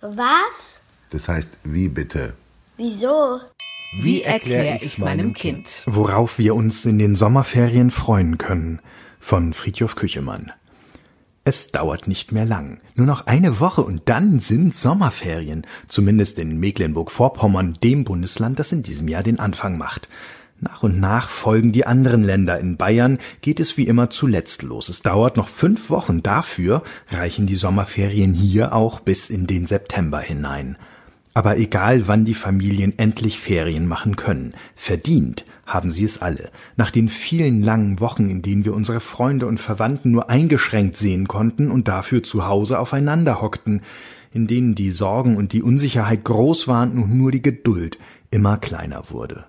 [0.00, 0.80] Was?
[1.10, 2.34] Das heißt, wie bitte?
[2.76, 3.40] Wieso?
[4.02, 5.82] Wie erkläre ich's meinem Kind?
[5.86, 8.80] Worauf wir uns in den Sommerferien freuen können.
[9.18, 10.52] Von Friedhof Küchemann.
[11.42, 12.80] Es dauert nicht mehr lang.
[12.94, 15.66] Nur noch eine Woche und dann sind Sommerferien.
[15.88, 20.08] Zumindest in Mecklenburg-Vorpommern, dem Bundesland, das in diesem Jahr den Anfang macht.
[20.60, 22.58] Nach und nach folgen die anderen Länder.
[22.58, 24.88] In Bayern geht es wie immer zuletzt los.
[24.88, 26.22] Es dauert noch fünf Wochen.
[26.22, 30.76] Dafür reichen die Sommerferien hier auch bis in den September hinein.
[31.32, 36.50] Aber egal, wann die Familien endlich Ferien machen können, verdient haben sie es alle.
[36.76, 41.28] Nach den vielen langen Wochen, in denen wir unsere Freunde und Verwandten nur eingeschränkt sehen
[41.28, 43.82] konnten und dafür zu Hause aufeinander hockten,
[44.32, 47.98] in denen die Sorgen und die Unsicherheit groß waren und nur die Geduld
[48.30, 49.44] immer kleiner wurde.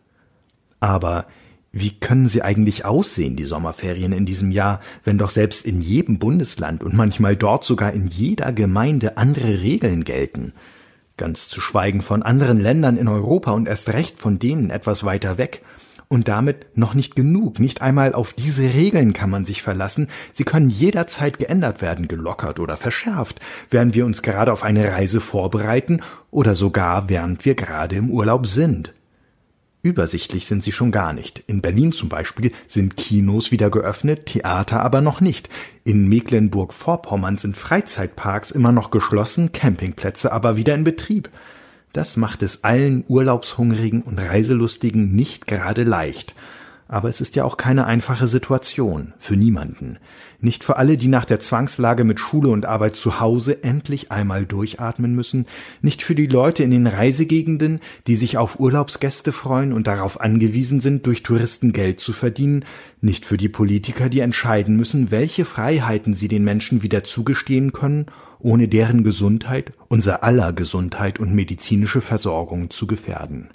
[0.79, 1.25] Aber
[1.71, 6.17] wie können sie eigentlich aussehen, die Sommerferien in diesem Jahr, wenn doch selbst in jedem
[6.17, 10.53] Bundesland und manchmal dort sogar in jeder Gemeinde andere Regeln gelten?
[11.17, 15.37] Ganz zu schweigen von anderen Ländern in Europa und erst recht von denen etwas weiter
[15.37, 15.61] weg.
[16.07, 17.59] Und damit noch nicht genug.
[17.59, 20.07] Nicht einmal auf diese Regeln kann man sich verlassen.
[20.31, 25.21] Sie können jederzeit geändert werden, gelockert oder verschärft, während wir uns gerade auf eine Reise
[25.21, 28.91] vorbereiten oder sogar während wir gerade im Urlaub sind.
[29.81, 31.43] Übersichtlich sind sie schon gar nicht.
[31.47, 35.47] In Berlin zum Beispiel sind Kinos wieder geöffnet, Theater aber noch nicht.
[35.85, 41.29] In Mecklenburg-Vorpommern sind Freizeitparks immer noch geschlossen, Campingplätze aber wieder in Betrieb.
[41.93, 46.35] Das macht es allen Urlaubshungrigen und Reiselustigen nicht gerade leicht.
[46.91, 49.13] Aber es ist ja auch keine einfache Situation.
[49.19, 49.99] Für niemanden.
[50.39, 54.47] Nicht für alle, die nach der Zwangslage mit Schule und Arbeit zu Hause endlich einmal
[54.47, 55.45] durchatmen müssen.
[55.83, 60.79] Nicht für die Leute in den Reisegegenden, die sich auf Urlaubsgäste freuen und darauf angewiesen
[60.79, 62.65] sind, durch Touristen Geld zu verdienen.
[63.01, 68.07] Nicht für die Politiker, die entscheiden müssen, welche Freiheiten sie den Menschen wieder zugestehen können,
[68.39, 73.49] ohne deren Gesundheit, unser aller Gesundheit und medizinische Versorgung zu gefährden.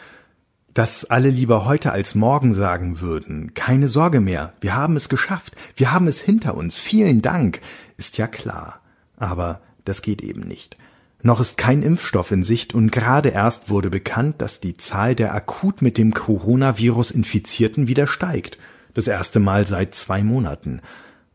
[0.75, 5.55] Dass alle lieber heute als morgen sagen würden, keine Sorge mehr, wir haben es geschafft,
[5.77, 7.61] wir haben es hinter uns, vielen Dank,
[7.97, 8.81] ist ja klar.
[9.17, 10.77] Aber das geht eben nicht.
[11.23, 15.33] Noch ist kein Impfstoff in Sicht und gerade erst wurde bekannt, dass die Zahl der
[15.33, 18.59] akut mit dem Coronavirus Infizierten wieder steigt.
[18.95, 20.81] Das erste Mal seit zwei Monaten.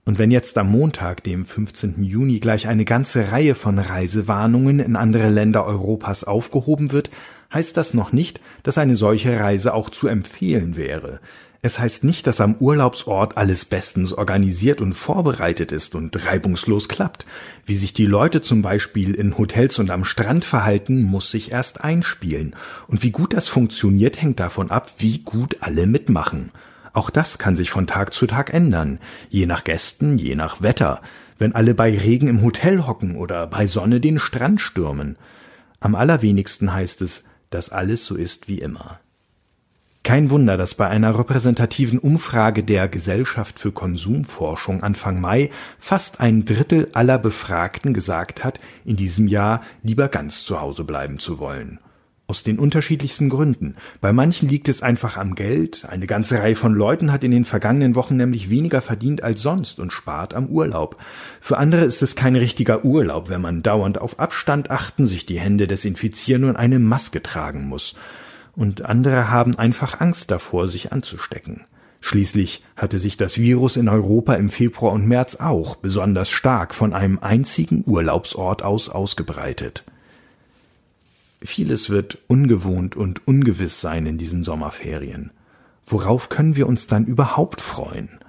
[0.04, 2.04] Und wenn jetzt am Montag, dem 15.
[2.04, 7.10] Juni, gleich eine ganze Reihe von Reisewarnungen in andere Länder Europas aufgehoben wird,
[7.54, 11.20] heißt das noch nicht, dass eine solche Reise auch zu empfehlen wäre.
[11.62, 17.26] Es heißt nicht, dass am Urlaubsort alles bestens organisiert und vorbereitet ist und reibungslos klappt.
[17.66, 21.84] Wie sich die Leute zum Beispiel in Hotels und am Strand verhalten, muss sich erst
[21.84, 22.56] einspielen.
[22.88, 26.52] Und wie gut das funktioniert, hängt davon ab, wie gut alle mitmachen.
[26.94, 29.00] Auch das kann sich von Tag zu Tag ändern,
[29.30, 31.02] je nach Gästen, je nach Wetter,
[31.38, 35.18] wenn alle bei Regen im Hotel hocken oder bei Sonne den Strand stürmen.
[35.82, 39.00] Am allerwenigsten heißt es, dass alles so ist wie immer.
[40.04, 46.46] Kein Wunder, dass bei einer repräsentativen Umfrage der Gesellschaft für Konsumforschung Anfang Mai fast ein
[46.46, 51.80] Drittel aller Befragten gesagt hat, in diesem Jahr lieber ganz zu Hause bleiben zu wollen.
[52.30, 53.76] Aus den unterschiedlichsten Gründen.
[54.02, 55.88] Bei manchen liegt es einfach am Geld.
[55.90, 59.80] Eine ganze Reihe von Leuten hat in den vergangenen Wochen nämlich weniger verdient als sonst
[59.80, 60.98] und spart am Urlaub.
[61.42, 65.40] Für andere ist es kein richtiger Urlaub, wenn man dauernd auf Abstand achten, sich die
[65.40, 67.96] Hände desinfizieren und eine Maske tragen muss.
[68.56, 71.62] Und andere haben einfach Angst davor, sich anzustecken.
[72.00, 76.94] Schließlich hatte sich das Virus in Europa im Februar und März auch besonders stark von
[76.94, 79.84] einem einzigen Urlaubsort aus ausgebreitet.
[81.42, 85.32] Vieles wird ungewohnt und ungewiss sein in diesen Sommerferien.
[85.88, 88.20] Worauf können wir uns dann überhaupt freuen?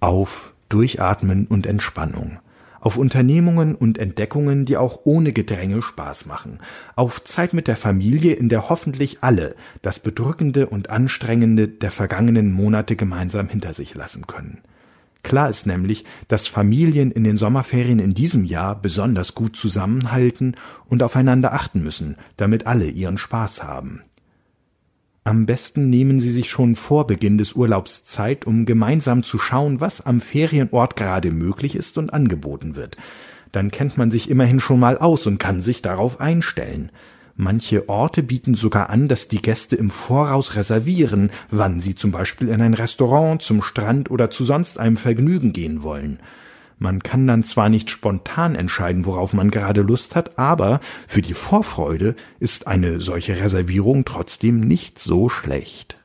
[0.00, 2.38] Auf Durchatmen und Entspannung,
[2.80, 6.60] auf Unternehmungen und Entdeckungen, die auch ohne Gedränge Spaß machen,
[6.94, 12.52] auf Zeit mit der Familie, in der hoffentlich alle das Bedrückende und Anstrengende der vergangenen
[12.52, 14.58] Monate gemeinsam hinter sich lassen können.
[15.26, 20.54] Klar ist nämlich, dass Familien in den Sommerferien in diesem Jahr besonders gut zusammenhalten
[20.88, 24.02] und aufeinander achten müssen, damit alle ihren Spaß haben.
[25.24, 29.80] Am besten nehmen Sie sich schon vor Beginn des Urlaubs Zeit, um gemeinsam zu schauen,
[29.80, 32.96] was am Ferienort gerade möglich ist und angeboten wird.
[33.50, 36.92] Dann kennt man sich immerhin schon mal aus und kann sich darauf einstellen.
[37.38, 42.48] Manche Orte bieten sogar an, dass die Gäste im Voraus reservieren, wann sie zum Beispiel
[42.48, 46.18] in ein Restaurant, zum Strand oder zu sonst einem Vergnügen gehen wollen.
[46.78, 51.34] Man kann dann zwar nicht spontan entscheiden, worauf man gerade Lust hat, aber für die
[51.34, 55.98] Vorfreude ist eine solche Reservierung trotzdem nicht so schlecht.